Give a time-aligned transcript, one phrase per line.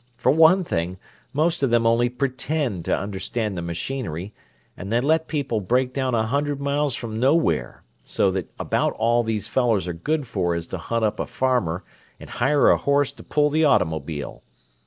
[0.17, 0.97] For one thing,
[1.31, 4.33] most of them only pretend to understand the machinery
[4.75, 9.21] and they let people break down a hundred miles from nowhere, so that about all
[9.21, 11.83] these fellows are good for is to hunt up a farmer
[12.19, 14.41] and hire a horse to pull the automobile.